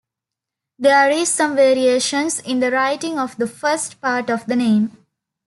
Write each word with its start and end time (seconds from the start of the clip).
There 0.79 1.11
is 1.11 1.29
some 1.29 1.55
variation 1.55 2.27
in 2.43 2.59
the 2.59 2.71
writing 2.71 3.19
of 3.19 3.37
the 3.37 3.45
first 3.45 4.01
part 4.01 4.31
of 4.31 4.43
the 4.47 4.55
name. 4.55 4.97